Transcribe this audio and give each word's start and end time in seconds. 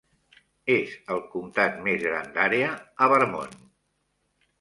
És 0.75 0.93
el 1.15 1.19
Comtat 1.33 1.77
més 1.87 2.01
gran 2.05 2.31
d'àrea 2.37 2.71
a 3.07 3.11
Vermont. 3.13 3.55